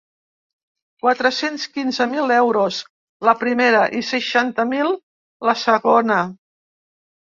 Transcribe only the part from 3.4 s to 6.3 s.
primera, i seixanta mil, la segona.